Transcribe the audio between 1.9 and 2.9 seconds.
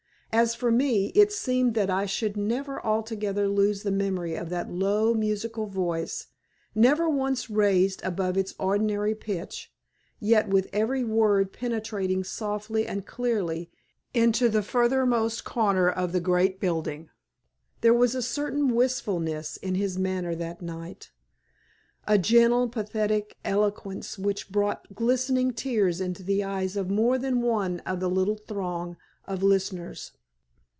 should never